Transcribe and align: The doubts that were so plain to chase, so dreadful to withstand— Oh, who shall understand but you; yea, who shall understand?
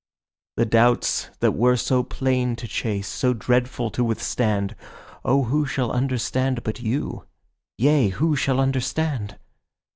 The 0.57 0.65
doubts 0.65 1.29
that 1.41 1.51
were 1.51 1.75
so 1.77 2.01
plain 2.01 2.55
to 2.55 2.67
chase, 2.67 3.07
so 3.07 3.35
dreadful 3.35 3.91
to 3.91 4.03
withstand— 4.03 4.75
Oh, 5.23 5.43
who 5.43 5.67
shall 5.67 5.91
understand 5.91 6.63
but 6.63 6.81
you; 6.81 7.27
yea, 7.77 8.07
who 8.07 8.35
shall 8.35 8.59
understand? 8.59 9.37